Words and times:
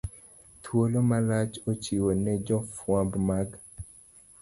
Thuolo 0.63 0.99
malach 1.09 1.53
ochiw 1.71 2.05
ne 2.23 2.33
jofwambo 2.45 3.17
mag 3.27 3.49